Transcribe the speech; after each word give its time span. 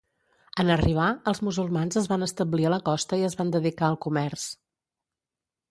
En 0.61 0.71
arribar, 0.75 1.09
els 1.31 1.41
musulmans 1.49 1.99
es 2.01 2.09
van 2.13 2.27
establir 2.29 2.67
a 2.69 2.73
la 2.75 2.81
costa 2.89 3.21
i 3.23 3.27
es 3.29 3.39
van 3.43 3.53
dedicar 3.59 3.87
al 3.91 4.01
comerç. 4.09 4.49